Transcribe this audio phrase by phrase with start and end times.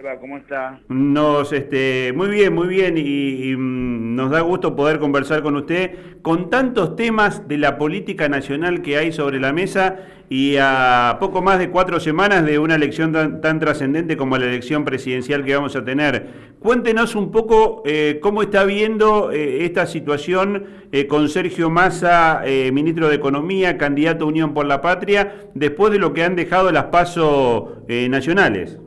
[0.00, 0.18] va?
[0.18, 0.80] ¿Cómo está?
[0.88, 5.92] Nos, este, muy bien, muy bien, y, mm, nos da gusto poder conversar con usted
[6.22, 9.96] con tantos temas de la política nacional que hay sobre la mesa
[10.28, 14.84] y a poco más de cuatro semanas de una elección tan, trascendente como la elección
[14.84, 16.26] presidencial que vamos a tener.
[16.58, 22.42] Cuéntenos un poco eh, cómo está viendo eh, esta situación eh, con Sergio Massa,
[22.72, 26.72] ministro de Economía, candidato a Unión por la Patria, después de lo que han dejado
[26.72, 28.78] las pasos nacionales.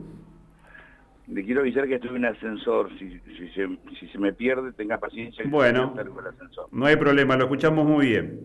[1.30, 2.90] Le quiero avisar que estoy en ascensor.
[2.98, 3.20] Si,
[3.54, 5.44] se, me pierde, tenga paciencia.
[5.48, 5.94] Bueno,
[6.72, 8.40] no hay problema, lo escuchamos muy bien.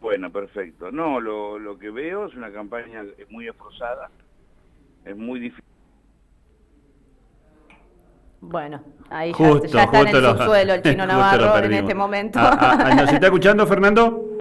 [0.00, 0.90] Bueno, perfecto.
[0.90, 4.10] No, lo, lo que veo es una campaña muy esforzada.
[5.04, 5.64] Es muy difícil.
[8.40, 12.40] Bueno, ahí ya, está en el subsuelo el chino Navarro en este momento.
[12.40, 14.31] Ah, ah, ah, ¿Nos está escuchando, Fernando?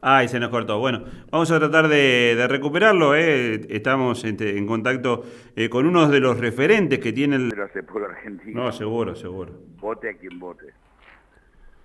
[0.00, 0.78] Ay, se nos cortó.
[0.78, 3.16] Bueno, vamos a tratar de, recuperarlo.
[3.16, 3.60] ¿eh?
[3.68, 5.24] Estamos en, contacto
[5.56, 7.48] eh, con uno de los referentes que tiene el...
[7.50, 8.62] Pero hace por Argentina.
[8.62, 9.52] No, seguro, seguro.
[9.80, 10.66] Vote a quien vote.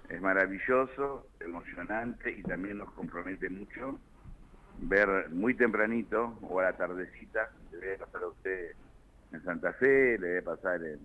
[0.09, 4.00] Es maravilloso, emocionante y también nos compromete mucho
[4.80, 8.72] ver muy tempranito o a la tardecita, le debe pasar a usted
[9.31, 11.00] en Santa Fe, le debe pasar en,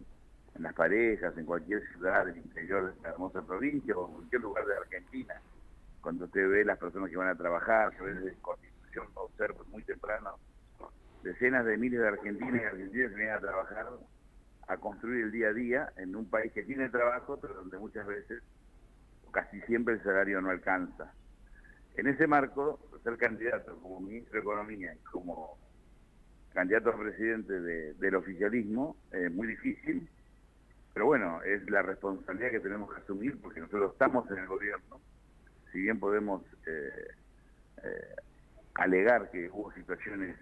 [0.56, 4.42] en las parejas, en cualquier ciudad del interior de esta hermosa provincia o en cualquier
[4.42, 5.34] lugar de Argentina
[6.00, 9.82] cuando usted ve las personas que van a trabajar, que veces en Constitución observa muy
[9.82, 10.38] temprano,
[11.22, 13.86] decenas de miles de argentinos y argentinas que vienen a trabajar
[14.68, 18.06] a construir el día a día en un país que tiene trabajo, pero donde muchas
[18.06, 18.42] veces,
[19.32, 21.12] casi siempre el salario no alcanza.
[21.96, 25.58] En ese marco, ser candidato como ministro de Economía y como
[26.52, 30.08] candidato a presidente del oficialismo es muy difícil,
[30.92, 35.00] pero bueno, es la responsabilidad que tenemos que asumir porque nosotros estamos en el gobierno
[35.72, 37.08] si bien podemos eh,
[37.84, 38.16] eh,
[38.74, 40.36] alegar que hubo situaciones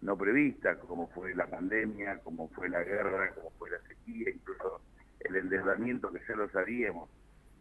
[0.00, 4.80] no previstas, como fue la pandemia, como fue la guerra, como fue la sequía, incluso
[5.20, 7.08] el endeudamiento que ya lo sabíamos,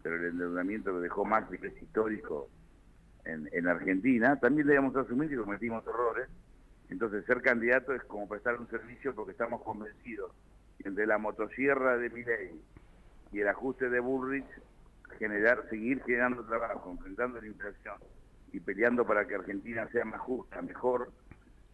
[0.01, 2.49] pero el endeudamiento que dejó más histórico
[3.25, 6.27] en, en Argentina, también debemos asumir que cometimos errores.
[6.89, 10.31] Entonces ser candidato es como prestar un servicio porque estamos convencidos
[10.79, 12.59] que entre la motosierra de Miley
[13.31, 14.47] y el ajuste de Bullrich
[15.17, 17.95] generar, seguir generando trabajo, enfrentando la inflación
[18.53, 21.11] y peleando para que Argentina sea más justa, mejor,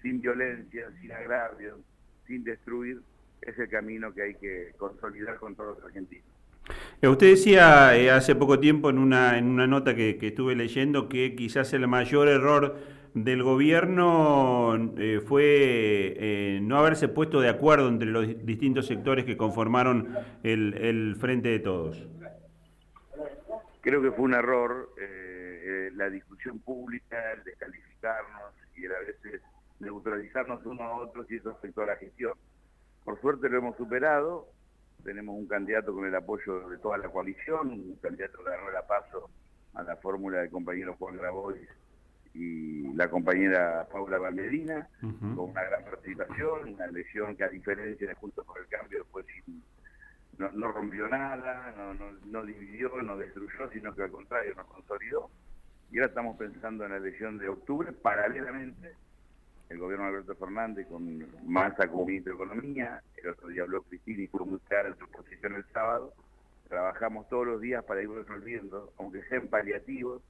[0.02, 1.80] sin violencia, sin agravios,
[2.26, 3.02] sin destruir,
[3.42, 6.26] es el camino que hay que consolidar con todos los argentinos.
[7.02, 11.08] Eh, usted decía eh, hace poco tiempo en una, en una nota que, estuve leyendo
[11.08, 12.78] que quizás el mayor error
[13.14, 20.10] del gobierno eh, fue no haberse puesto de acuerdo entre los distintos sectores que conformaron
[20.44, 22.06] el, el Frente de Todos.
[23.88, 29.42] Creo que fue un error eh, eh, la discusión pública, el descalificarnos y a veces
[29.80, 32.34] neutralizarnos uno a otros y eso afectó a la gestión.
[33.06, 34.50] Por suerte lo hemos superado,
[35.06, 38.86] tenemos un candidato con el apoyo de toda la coalición, un candidato que ganó la
[38.86, 39.30] paso
[39.74, 41.70] a la fórmula del compañero Juan Grabois
[42.34, 48.16] y la compañera Paula Valmedina, con una gran participación, una elección que a diferencia de
[48.16, 49.64] Juntos por el Cambio fue sin
[50.38, 55.30] no, rompió nada, no, no, dividió, no destruyó, sino que al contrario nos consolidó.
[55.92, 58.94] Y ahora estamos pensando en la elección de octubre, paralelamente,
[59.70, 63.82] el gobierno de Alberto Fernández con Massa como ministro de Economía, el otro día habló
[63.84, 66.14] Cristina y fue muy clara en su posición el sábado,
[66.70, 70.22] trabajamos todos los días para ir resolviendo, aunque sean paliativos,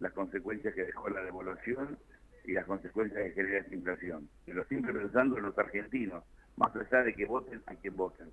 [0.00, 1.98] las consecuencias que dejó la devolución
[2.44, 4.28] y las consecuencias que genera esta inflación.
[4.46, 6.24] Pero siempre pensando en los argentinos,
[6.56, 8.28] más allá de que voten a quien voten.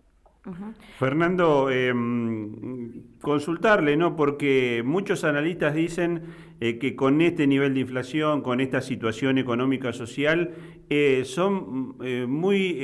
[1.00, 4.16] Fernando, em, consultarle, ¿no?
[4.16, 6.22] Porque muchos analistas dicen
[6.62, 10.52] eh, que con este nivel de inflación, con esta situación económica social,
[10.90, 12.80] eh, son eh, muy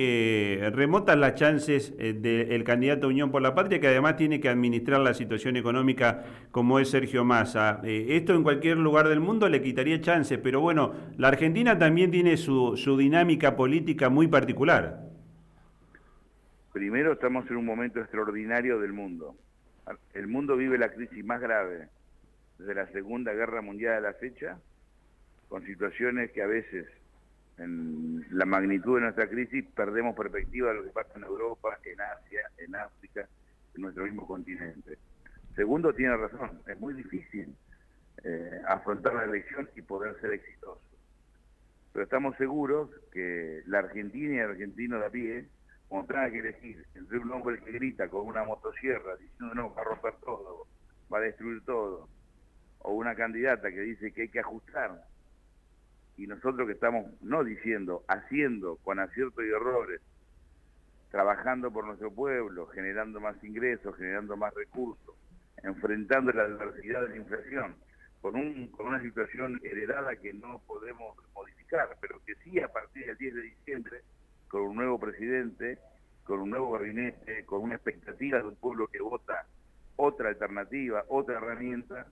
[0.71, 5.13] remotas las chances del candidato Unión por la Patria, que además tiene que administrar la
[5.13, 7.79] situación económica como es Sergio Massa.
[7.83, 12.37] esto en cualquier lugar del mundo le quitaría chances, pero bueno, la Argentina también tiene
[12.37, 15.10] su dinámica política muy particular.
[16.73, 19.35] Primero, estamos en un momento extraordinario del mundo.
[20.13, 21.89] El mundo vive la crisis más grave
[22.57, 24.57] desde la Segunda Guerra Mundial a la fecha,
[25.49, 26.87] con situaciones que a veces,
[27.57, 31.99] en la magnitud de nuestra crisis, perdemos perspectiva de lo que pasa en Europa, en
[31.99, 33.27] Asia, en África,
[33.75, 34.97] en nuestro mismo continente.
[35.57, 37.53] Segundo, tiene razón, es muy difícil
[38.23, 40.79] eh, afrontar la elección y poder ser exitoso.
[41.91, 45.45] Pero estamos seguros que la Argentina y el argentino de a pie
[46.07, 49.85] tenga que elegir entre un hombre que grita con una motosierra diciendo no, va a
[49.85, 50.67] romper todo,
[51.13, 52.07] va a destruir todo,
[52.79, 55.03] o una candidata que dice que hay que ajustar,
[56.17, 60.01] y nosotros que estamos no diciendo, haciendo con aciertos y errores
[61.09, 65.15] trabajando por nuestro pueblo, generando más ingresos, generando más recursos,
[65.61, 67.75] enfrentando la adversidad de la inflación,
[68.21, 73.35] con una situación heredada que no podemos modificar, pero que sí a partir del 10
[73.35, 74.01] de diciembre,
[74.51, 75.77] con un nuevo presidente,
[76.25, 79.45] con un nuevo gabinete, con una expectativa de un pueblo que vota
[79.95, 82.05] otra alternativa, otra herramienta,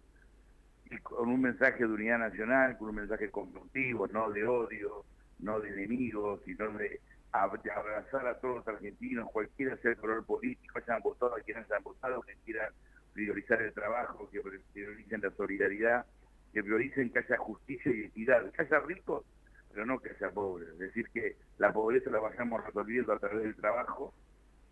[0.90, 5.04] y con un mensaje de unidad nacional, con un mensaje constructivo, no de odio,
[5.40, 7.02] no de enemigos, sino de
[7.34, 11.84] abrazar a todos los argentinos, cualquiera sea el color político, hayan votado a quienes hayan
[11.84, 12.72] votado, que quieran
[13.14, 14.40] priorizar el trabajo, que
[14.74, 16.06] prioricen la solidaridad,
[16.54, 19.26] que prioricen que haya justicia y equidad, que haya ricos,
[19.72, 20.70] pero no que haya pobres.
[20.70, 24.14] Es decir, que la pobreza la vayamos resolviendo a través del trabajo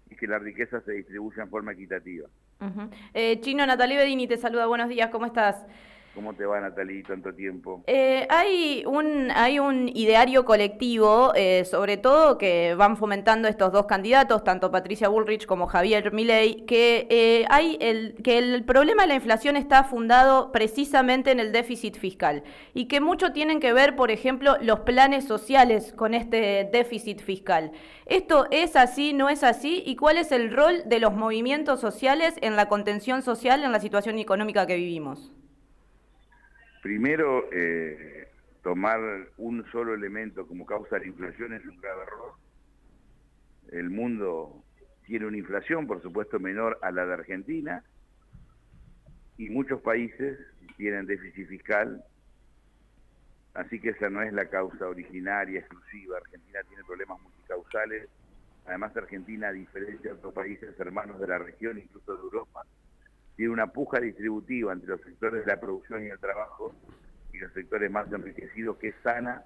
[0.09, 2.27] y que la riqueza se distribuya en forma equitativa.
[3.13, 5.65] Eh, Chino, Natalie Bedini te saluda, buenos días, ¿cómo estás?
[6.17, 7.83] ¿Cómo te va, Natalie, tanto tiempo?
[7.85, 13.85] Eh, hay, un, hay un ideario colectivo, eh, sobre todo que van fomentando estos dos
[13.85, 19.09] candidatos, tanto Patricia Bullrich como Javier Milei, que, eh, hay el, que el problema de
[19.09, 22.41] la inflación está fundado precisamente en el déficit fiscal
[22.73, 27.73] y que mucho tienen que ver, por ejemplo, los planes sociales con este déficit fiscal.
[28.07, 29.83] ¿Esto es así, no es así?
[29.85, 33.79] ¿Y cuál es el rol de los movimientos sociales en la contención social en la
[33.79, 35.31] situación económica que vivimos?
[36.81, 38.27] Primero, eh,
[38.63, 38.99] tomar
[39.37, 42.33] un solo elemento como causa de la inflación es un grave error.
[43.71, 44.63] El mundo
[45.05, 47.83] tiene una inflación, por supuesto, menor a la de Argentina,
[49.37, 50.37] y muchos países
[50.77, 52.03] tienen déficit fiscal,
[53.53, 56.17] así que esa no es la causa originaria, exclusiva.
[56.17, 58.09] Argentina tiene problemas multicausales.
[58.65, 62.63] Además, Argentina, a diferencia de otros países hermanos de la región, incluso de Europa,
[63.37, 66.75] tiene una puja distributiva entre los sectores de la producción y el trabajo
[67.31, 69.43] y los sectores más enriquecidos que es sana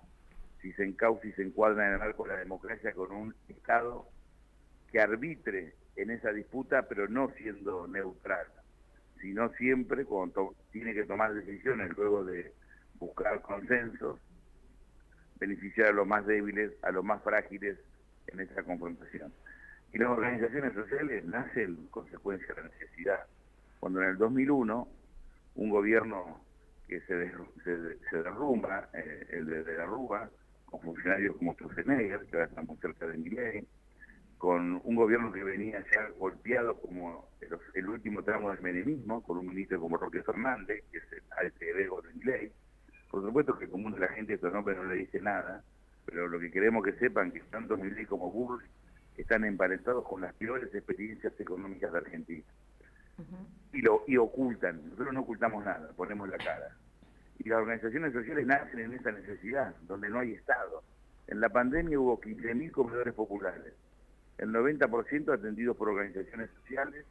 [0.62, 4.08] si se encausa y se encuadra en el marco de la democracia con un Estado
[4.92, 8.48] que arbitre en esa disputa, pero no siendo neutral,
[9.20, 12.54] sino siempre cuando tiene que tomar decisiones luego de
[12.96, 14.22] buscar consensos,
[15.38, 17.78] beneficiar a los más débiles, a los más frágiles
[18.28, 19.34] en esa confrontación.
[19.92, 23.26] Y las organizaciones sociales nacen consecuencia de la necesidad
[23.82, 24.88] cuando en el 2001
[25.56, 26.46] un gobierno
[26.88, 27.16] que se,
[28.16, 30.30] derrumba, eh, el de, la Rúa,
[30.66, 33.68] con funcionarios como Strozenegger, que ahora estamos cerca de Miley,
[34.38, 37.28] con un gobierno que venía ya golpeado como
[37.74, 41.80] el, último tramo del menemismo, con un ministro como Roque Fernández, que es el alter
[41.80, 42.52] ego de Miley.
[43.10, 45.64] Por supuesto que común de la gente estos nombres no le dice nada,
[46.06, 48.62] pero lo que queremos que sepan que tanto Miley como Bull
[49.18, 52.46] están emparentados con las peores experiencias económicas de Argentina
[53.74, 54.82] y, lo, y ocultan.
[54.90, 56.76] Nosotros no ocultamos nada, ponemos la cara.
[57.40, 60.84] Y las organizaciones sociales nacen en esa necesidad, donde no hay Estado.
[61.28, 63.74] En la pandemia hubo 15.000 comedores populares,
[64.38, 67.06] el 90% atendidos por organizaciones sociales,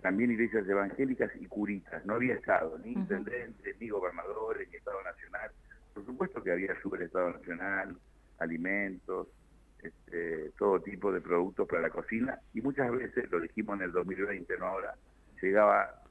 [0.00, 2.04] también iglesias evangélicas y curitas.
[2.06, 5.50] No había Estado, ni intendentes, ni gobernadores, ni Estado Nacional.
[5.92, 7.96] Por supuesto que había Estado Nacional,
[8.38, 9.26] alimentos,
[9.82, 13.92] este, todo tipo de productos para la cocina, y muchas veces, lo dijimos en el
[13.92, 14.94] 2020, no ahora,
[15.40, 16.02] llegaba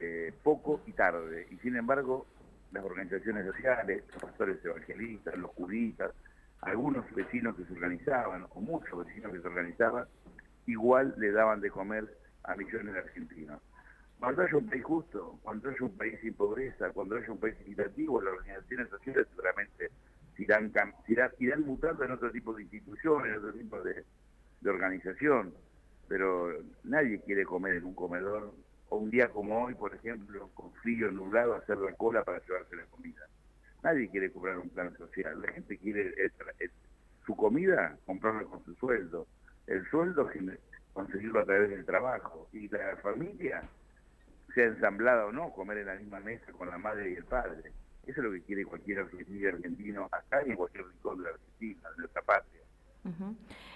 [0.00, 1.46] eh, poco y tarde.
[1.50, 2.26] Y sin embargo,
[2.72, 6.12] las organizaciones sociales, los pastores evangelistas, los curitas,
[6.62, 10.06] algunos vecinos que se organizaban, o muchos vecinos que se organizaban,
[10.66, 13.60] igual le daban de comer a millones de argentinos.
[14.18, 17.56] Cuando haya un país justo, cuando haya un país sin pobreza, cuando haya un país
[17.60, 19.90] equitativo, las organizaciones sociales seguramente
[20.38, 20.72] irán,
[21.38, 25.52] irán, mutando en otro tipo de instituciones, en otro tipo de organización
[26.08, 26.52] pero
[26.84, 28.52] nadie quiere comer en un comedor,
[28.88, 32.76] o un día como hoy, por ejemplo, con frío nublado, hacer la cola para llevarse
[32.76, 33.26] la comida.
[33.82, 36.14] Nadie quiere cobrar un plan social, la gente quiere
[37.26, 39.26] su comida comprarla con su sueldo,
[39.66, 40.28] el sueldo
[40.92, 43.62] conseguirlo a través del trabajo, y la familia,
[44.54, 47.72] sea ensamblada o no, comer en la misma mesa con la madre y el padre.
[48.06, 51.90] Eso es lo que quiere cualquier argentino acá y en cualquier rincón de la Argentina,
[51.90, 52.61] de nuestra patria.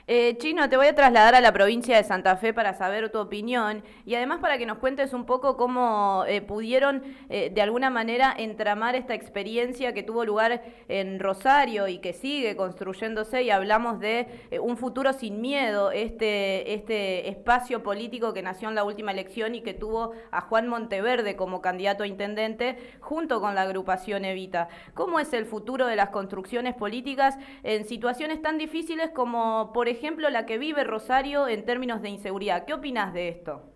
[0.08, 3.18] Eh, Chino, te voy a trasladar a la provincia de Santa Fe para saber tu
[3.18, 7.90] opinión y además para que nos cuentes un poco cómo eh, pudieron eh, de alguna
[7.90, 13.98] manera entramar esta experiencia que tuvo lugar en Rosario y que sigue construyéndose y hablamos
[13.98, 14.28] de
[14.62, 19.62] un futuro sin miedo, este, este espacio político que nació en la última elección y
[19.62, 24.68] que tuvo a Juan Monteverde como candidato a intendente junto con la agrupación Evita.
[24.94, 30.28] ¿Cómo es el futuro de las construcciones políticas en situaciones tan difíciles como, por ejemplo,
[30.28, 32.66] la que vive Rosario en términos de inseguridad.
[32.66, 33.72] ¿Qué opinas de esto?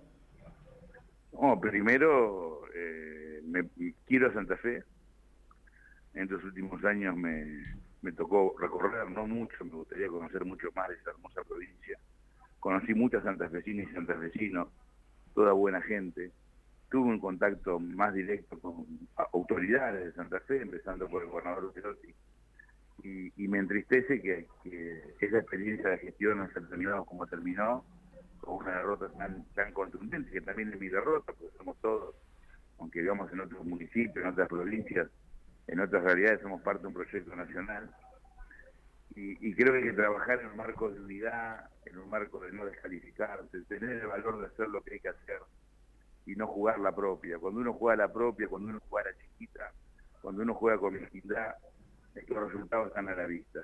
[1.63, 3.67] primero, eh, me,
[4.07, 4.85] quiero a Santa Fe.
[6.13, 10.97] En estos últimos años me, tocó recorrer, no mucho, me gustaría conocer mucho más de
[10.97, 11.99] esa hermosa provincia.
[12.59, 14.69] conocí muchas santafesinas y santafesinos,
[15.35, 16.33] toda buena gente.
[16.91, 18.85] Tuve un contacto más directo con
[19.33, 22.15] autoridades de Santa Fe, empezando por el gobernador Perotti,
[23.03, 24.47] y, me entristece que,
[25.21, 27.85] esa experiencia de gestión no se ha terminado como terminó,
[28.41, 32.15] con una derrota tan, tan contundente, que también es mi derrota, porque somos todos,
[32.79, 35.09] aunque vivamos en otros municipios, en otras provincias,
[35.67, 37.91] en otras realidades somos parte de un proyecto nacional.
[39.17, 42.53] Y, creo que hay que trabajar en un marco de unidad, en un marco de
[42.53, 45.41] no descalificarse, tener el valor de hacer lo que hay que hacer
[46.25, 47.39] y no jugar la propia.
[47.39, 49.73] Cuando uno juega la propia, cuando uno juega la chiquita,
[50.23, 51.55] cuando uno juega con humildad,
[52.29, 53.61] los resultados están a la vista.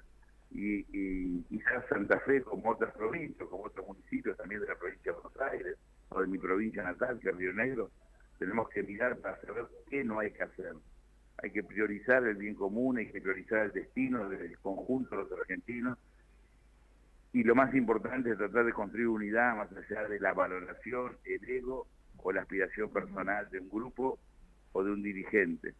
[0.50, 5.12] Y, y quizás Santa Fe, como otras provincias, como otros municipios también de la provincia
[5.12, 5.76] de Buenos Aires,
[6.08, 7.90] o de mi provincia natal, que es Río Negro,
[8.38, 10.74] tenemos que mirar para saber qué no hay que hacer.
[11.42, 15.40] Hay que priorizar el bien común, hay que priorizar el destino del conjunto de los
[15.40, 15.98] argentinos.
[17.32, 21.48] Y lo más importante es tratar de construir unidad más allá de la valoración, el
[21.48, 21.86] ego
[22.18, 24.18] o la aspiración personal de un grupo
[24.72, 25.74] o de un dirigente.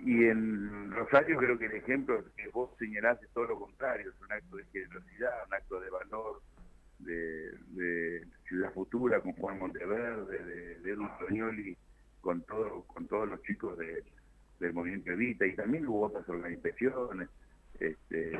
[0.00, 4.20] Y en Rosario creo que el ejemplo que vos señalás es todo lo contrario, es
[4.20, 6.40] un acto de generosidad, un acto de valor,
[7.00, 11.06] de, Ciudad Futura con Juan Monteverde, de, de Edu
[12.20, 17.28] con, todo, con todos los chicos del Movimiento Evita, y también hubo otras organizaciones,
[17.78, 18.38] este,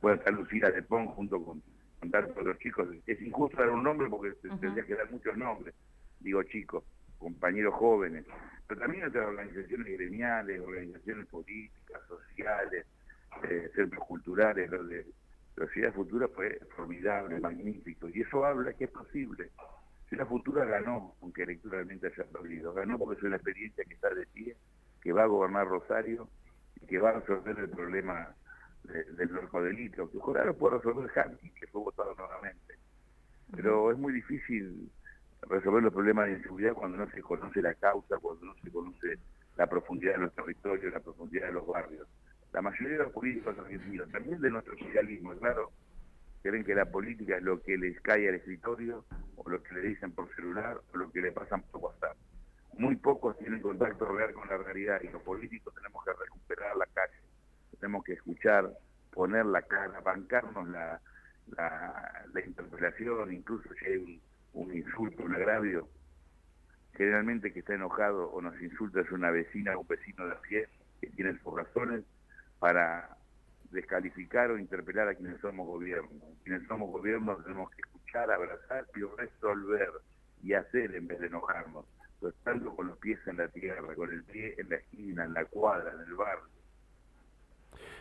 [0.00, 1.62] puede estar Lucía de Pon junto con,
[1.98, 5.74] con tantos los chicos, es injusto dar un nombre porque tendría que dar muchos nombres,
[6.20, 6.84] digo chicos,
[7.18, 8.24] compañeros jóvenes,
[8.66, 12.86] pero también otras organizaciones gremiales, organizaciones políticas, sociales,
[13.48, 15.06] eh, centros culturales, lo de
[15.56, 19.50] la Ciudad Futura fue formidable, magnífico, y eso habla que es posible.
[20.08, 24.26] Ciudad Futura ganó, aunque electoralmente haya perdido, ganó porque es una experiencia que está de
[24.26, 24.56] pie,
[25.02, 26.28] que va a gobernar Rosario
[26.80, 28.34] y que va a resolver el problema
[28.84, 32.74] del narcodelito, que ojalá lo pueda resolver Hanky, que fue votado nuevamente.
[33.54, 34.90] Pero es muy difícil
[35.42, 39.18] resolver los problemas de inseguridad cuando no se conoce la causa, cuando no se conoce
[39.56, 42.08] la profundidad de los territorios, la profundidad de los barrios.
[42.52, 45.70] La mayoría de los políticos argentinos, también de nuestro socialismo, claro,
[46.42, 49.04] creen que la política es lo que les cae al escritorio,
[49.36, 52.16] o lo que le dicen por celular, o lo que le pasan por WhatsApp.
[52.74, 56.86] Muy pocos tienen contacto real con la realidad y los políticos tenemos que recuperar la
[56.86, 57.18] calle,
[57.78, 58.70] tenemos que escuchar,
[59.12, 61.00] poner la cara, bancarnos la,
[61.56, 64.20] la, la interpelación, incluso si un
[64.58, 65.88] un insulto, un agravio,
[66.94, 70.40] generalmente que está enojado o nos insulta es una vecina o un vecino de a
[70.40, 70.68] pie
[71.00, 72.04] que tiene sus razones
[72.58, 73.16] para
[73.70, 76.10] descalificar o interpelar a quienes somos gobierno.
[76.42, 79.90] Quienes somos gobierno tenemos que escuchar, abrazar y resolver
[80.42, 81.86] y hacer en vez de enojarnos.
[82.20, 85.44] Estando con los pies en la tierra, con el pie en la esquina, en la
[85.44, 86.57] cuadra, en el barrio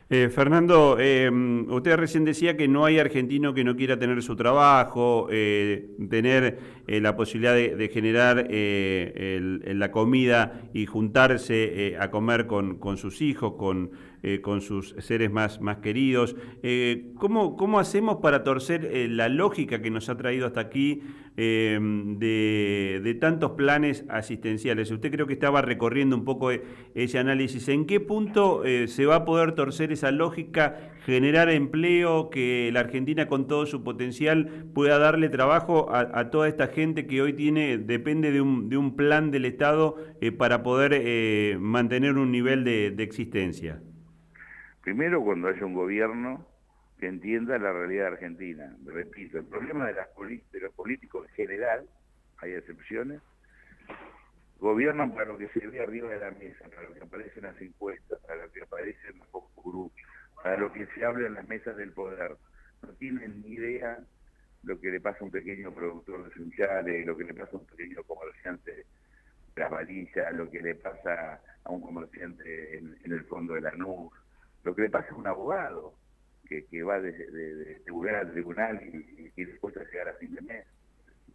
[0.09, 4.37] eh, Fernando, eh, usted recién decía que no hay argentino que no quiera tener su
[4.37, 13.21] trabajo, eh, tener la posibilidad de, generar la comida y juntarse a comer con sus
[13.21, 13.91] hijos, con,
[14.41, 16.35] con, sus seres más, más queridos.
[17.15, 21.03] ¿cómo, ¿Cómo hacemos para torcer la lógica que nos ha traído hasta aquí
[21.35, 24.91] de, de, tantos planes asistenciales?
[24.91, 26.49] Usted creo que estaba recorriendo un poco
[26.95, 27.67] ese análisis.
[27.69, 33.27] ¿En qué punto se va a poder torcer esa lógica, generar empleo, que la Argentina
[33.27, 38.31] con todo su potencial pueda darle trabajo a, toda esta gente que hoy tiene, depende
[38.31, 42.87] de un, de un plan del Estado eh, para poder eh, mantener un nivel de,
[42.99, 43.81] existencia?
[44.87, 46.47] Primero, cuando haya un gobierno
[46.97, 48.73] que entienda la realidad argentina.
[48.85, 49.95] Repito, el problema de,
[50.61, 51.89] los políticos en general,
[52.37, 53.21] hay excepciones,
[54.59, 57.43] gobiernan para lo que se ve arriba de la mesa, para lo que aparece en
[57.47, 59.27] las encuestas, para lo que aparece en los
[59.57, 59.91] grupos,
[60.41, 62.37] para lo que se habla en las mesas del poder.
[62.81, 63.99] No tienen ni idea
[64.63, 67.59] lo que le pasa a un pequeño productor de sunchales, lo que le pasa a
[67.59, 68.85] un pequeño comerciante de
[69.57, 74.13] las valillas, lo que le pasa a un comerciante en, el fondo de la NUS,
[74.67, 75.93] lo que le pasa a un abogado
[76.45, 80.41] que, va de, de, tribunal a tribunal y, y, después a llegar a fin de
[80.41, 80.65] mes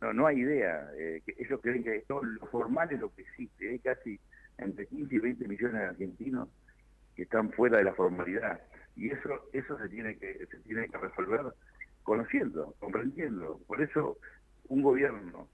[0.03, 0.91] no, no hay idea.
[0.97, 3.71] Eh, ellos creen que todo lo formal es lo que existe.
[3.71, 4.21] Hay casi
[4.59, 6.49] entre 15 y 20 millones de argentinos
[7.17, 8.61] que están fuera de la formalidad.
[8.97, 11.41] Y eso eso se tiene que se tiene que resolver
[12.03, 13.61] conociendo, comprendiendo.
[13.67, 14.19] Por eso
[14.69, 15.49] un gobierno,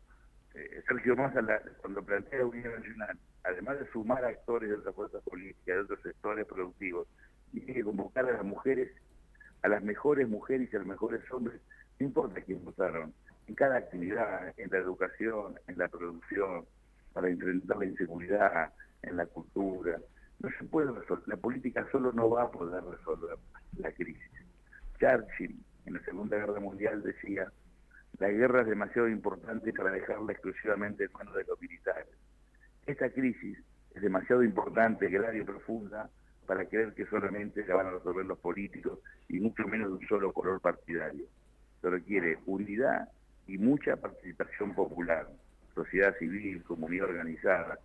[0.54, 1.42] eh, Sergio Massa
[1.80, 6.02] cuando plantea la Unión Nacional, además de sumar actores de otras fuerzas políticas, de otros
[6.02, 7.06] sectores productivos,
[7.52, 8.90] tiene que convocar a las mujeres,
[9.62, 11.60] a las mejores mujeres y a los mejores hombres,
[11.98, 13.12] no importa quién votaron,
[13.46, 16.66] en cada actividad, en la educación, en la producción,
[17.12, 19.98] para enfrentar la inseguridad, en la cultura.
[20.40, 23.36] No se puede resolver, la política solo no va a poder resolver
[23.78, 24.30] la crisis.
[25.00, 27.50] Churchill en la Segunda Guerra Mundial decía,
[28.18, 32.06] La guerra es demasiado importante para dejarla exclusivamente en manos de los militares.
[32.86, 33.58] Esta crisis
[33.94, 36.10] es demasiado importante, grave y profunda
[36.48, 40.08] para creer que solamente se van a resolver los políticos y mucho menos de un
[40.08, 41.26] solo color partidario.
[41.82, 43.06] Se requiere unidad
[43.46, 45.28] y mucha participación popular,
[45.74, 47.78] sociedad civil, comunidad organizada.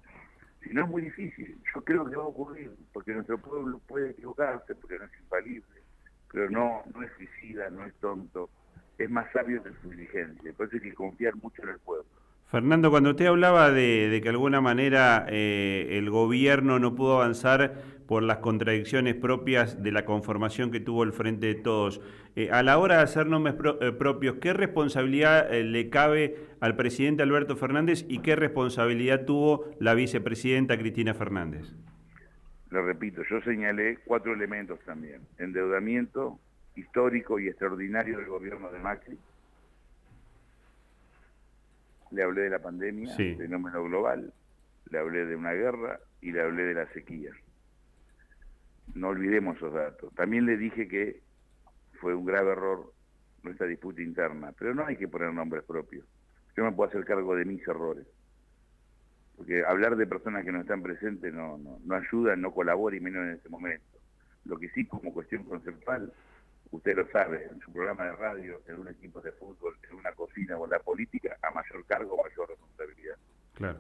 [0.64, 4.12] Si no es muy difícil, yo creo que va a ocurrir, porque nuestro pueblo puede
[4.12, 5.82] equivocarse, porque no es infalible,
[6.32, 8.50] pero no, no es suicida, no es tonto,
[8.98, 10.54] es más sabio que su diligencia.
[10.54, 12.06] Por eso hay que confiar mucho en el pueblo.
[12.54, 17.82] Fernando, cuando usted hablaba de, que de alguna manera eh, el gobierno no pudo avanzar
[18.06, 22.00] por las contradicciones propias de la conformación que tuvo el Frente de Todos,
[22.36, 27.24] eh, a la hora de hacer nombres eh, propios, ¿qué responsabilidad le cabe al presidente
[27.24, 31.74] Alberto Fernández y qué responsabilidad tuvo la vicepresidenta Cristina Fernández?
[32.70, 35.22] Lo repito, yo señalé cuatro elementos también.
[35.40, 36.38] Endeudamiento
[36.76, 39.18] histórico y extraordinario del gobierno de Macri,
[42.14, 43.36] le hablé de la pandemia, sí.
[43.36, 44.32] fenómeno global,
[44.90, 47.32] le hablé de una guerra y le hablé de la sequía.
[48.94, 50.14] No olvidemos esos datos.
[50.14, 51.22] También le dije que
[52.00, 52.94] fue un grave error
[53.42, 56.06] nuestra disputa interna, pero no hay que poner nombres propios.
[56.56, 58.06] Yo me puedo hacer cargo de mis errores.
[59.36, 63.00] Porque hablar de personas que no están presentes no, no, no ayuda, no colabora y
[63.00, 63.98] menos en este momento.
[64.46, 66.14] Lo que sí como cuestión conceptual
[66.74, 70.12] usted lo sabe, en su programa de radio, en un equipo de fútbol, en una
[70.14, 73.16] cocina o en la política, a mayor cargo, mayor responsabilidad.
[73.54, 73.80] Claro.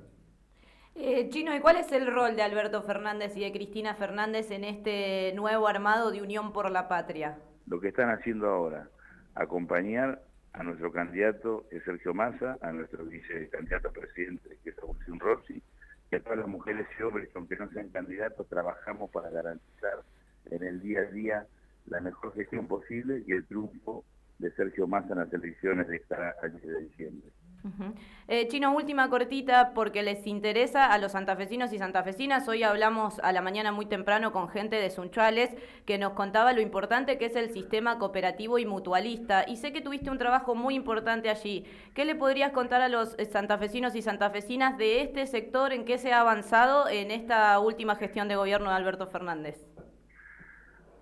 [0.96, 4.64] Eh, Chino, ¿y cuál es el rol de Alberto Fernández y de Cristina Fernández en
[4.64, 7.40] este nuevo armado de Unión por la Patria?
[7.66, 8.88] Lo que están haciendo ahora,
[9.34, 10.22] acompañar
[10.54, 15.20] a nuestro candidato, que es Sergio Massa, a nuestro vicecandidato a presidente, que es Agustín
[15.20, 15.64] Rossi,
[16.12, 20.04] y a todas las mujeres y hombres que aunque no sean candidatos, trabajamos para garantizar
[20.52, 21.48] en el día a día
[21.88, 24.06] la mejor gestión posible y el triunfo
[24.40, 27.30] de Sergio Massa en las elecciones de esta de diciembre.
[27.63, 27.94] Uh -huh.
[28.28, 32.46] eh, Chino, última cortita, porque les interesa a los santafesinos y santafesinas.
[32.50, 35.50] Hoy hablamos a la mañana muy temprano con gente de Sunchales
[35.86, 39.46] que nos contaba lo importante que es el sistema cooperativo y mutualista.
[39.48, 41.66] Y sé que tuviste un trabajo muy importante allí.
[41.94, 46.12] ¿Qué le podrías contar a los santafesinos y santafesinas de este sector, en qué se
[46.12, 49.73] ha avanzado en esta última gestión de gobierno de Alberto Fernández?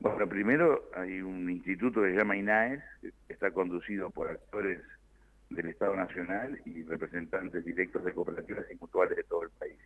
[0.01, 4.81] Bueno, primero hay un instituto que se llama INAES, que está conducido por actores
[5.51, 9.77] del Estado Nacional y representantes directos de cooperativas y mutuales de todo el país.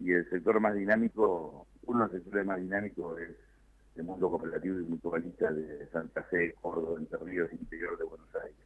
[0.00, 3.36] Y el sector más dinámico, uno de los sectores más dinámicos es
[3.96, 8.56] el mundo cooperativo y mutualista de Santa Fe, Córdoba, Entre Ríos, interior de Buenos Aires.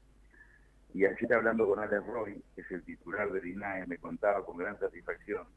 [0.95, 4.57] Y ayer hablando con Alex Roy, que es el titular del INAE, me contaba con
[4.57, 5.49] gran satisfacción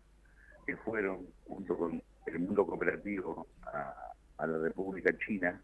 [0.66, 4.12] que fueron, junto con el mundo cooperativo, a
[4.42, 5.62] a la República China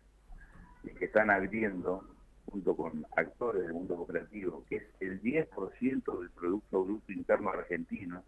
[0.83, 2.07] y que están abriendo,
[2.45, 8.23] junto con actores del mundo cooperativo, que es el 10% del Producto Bruto Interno argentino,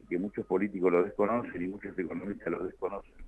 [0.00, 3.26] y que muchos políticos lo desconocen y muchos economistas lo desconocen.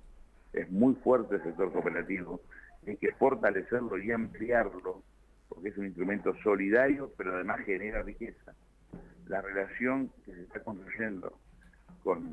[0.53, 2.41] Es muy fuerte el sector cooperativo,
[2.87, 5.03] hay que fortalecerlo y ampliarlo,
[5.47, 8.55] porque es un instrumento solidario, pero además genera riqueza.
[9.27, 11.37] La relación que se está construyendo
[12.03, 12.31] con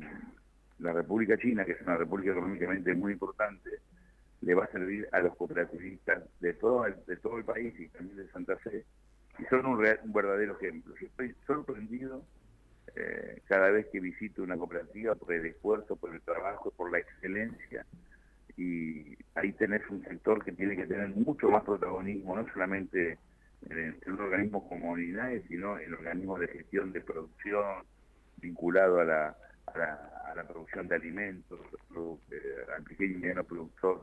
[0.79, 3.69] la República China, que es una república económicamente muy importante,
[5.11, 8.85] a los cooperativistas de todo el, de todo el país y también de Santa Fe.
[9.39, 10.95] Y son un, real, un verdadero ejemplo.
[10.99, 12.23] Yo estoy sorprendido
[12.95, 16.99] eh, cada vez que visito una cooperativa por el esfuerzo, por el trabajo, por la
[16.99, 17.85] excelencia.
[18.55, 23.19] Y ahí tenés un sector que tiene que tener mucho más protagonismo, no solamente
[23.69, 27.83] en, en un organismo como unidades, sino en organismos de gestión de producción
[28.37, 29.93] vinculado a la, a la,
[30.31, 31.59] a la producción de alimentos,
[32.31, 32.41] eh,
[32.75, 34.01] al pequeño y mediano productor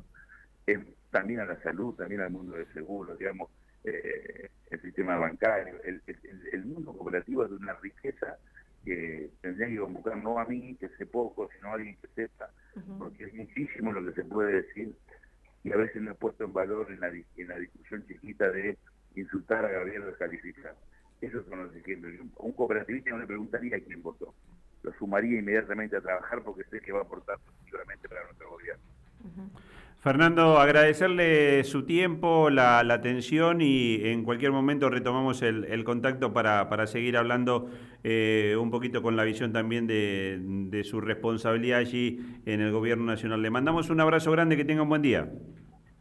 [0.66, 0.78] es
[1.10, 3.50] también a la salud, también al mundo de seguros, digamos,
[3.84, 6.18] eh, el sistema bancario, el, el,
[6.52, 8.38] el, mundo cooperativo es de una riqueza
[8.84, 12.50] que tendría que convocar no a mí, que sé poco, sino a alguien que sepa,
[12.76, 12.98] uh -huh.
[12.98, 14.94] porque es muchísimo lo que se puede decir
[15.64, 18.76] y a veces no he puesto en valor en la, en la discusión chiquita de
[19.16, 20.76] insultar a Gabriel o descalificar.
[21.22, 22.12] Esos son los ejemplos.
[22.36, 24.34] Un cooperativista no le preguntaría a quién votó.
[24.82, 28.84] Lo sumaría inmediatamente a trabajar porque sé que va a aportar seguramente para nuestro gobierno.
[29.20, 29.50] Uh -huh.
[30.04, 36.34] Fernando, agradecerle su tiempo, la, la, atención y en cualquier momento retomamos el, el contacto
[36.34, 37.70] para, para, seguir hablando
[38.02, 43.06] eh, un poquito con la visión también de, de, su responsabilidad allí en el Gobierno
[43.06, 43.40] Nacional.
[43.40, 45.26] Le mandamos un abrazo grande, que tenga un buen día.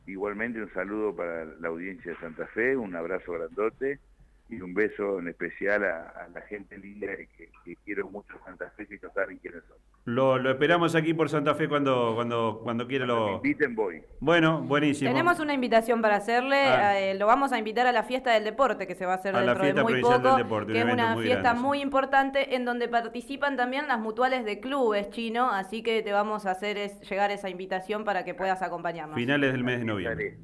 [0.06, 4.02] Igualmente un saludo para la audiencia de Santa Fe, un abrazo grandote
[4.50, 8.96] y un beso en especial a, la gente linda que, quiero mucho Santa Fe, y
[9.02, 9.78] no saben quiénes son.
[10.06, 13.26] Lo, lo, esperamos aquí por Santa Fe cuando cuando cuando quiera lo...
[13.28, 14.02] Me inviten, voy.
[14.20, 15.10] Bueno, buenísimo.
[15.10, 17.00] Tenemos una invitación para hacerle, ah.
[17.00, 19.34] eh, lo vamos a invitar a la fiesta del deporte que se va a hacer
[19.34, 20.36] dentro de muy poco,
[20.68, 25.50] que es una fiesta muy importante en donde participan también las mutuales de clubes chino,
[25.50, 29.16] así que te vamos a hacer llegar esa invitación para que puedas acompañarnos.
[29.16, 30.38] Finales del mes de noviembre.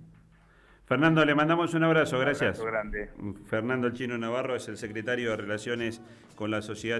[0.89, 2.57] Fernando, le mandamos un abrazo, gracias.
[2.59, 3.09] Un abrazo grande.
[3.45, 6.01] Fernando El Chino Navarro es el secretario de Relaciones
[6.35, 6.97] con la Sociedad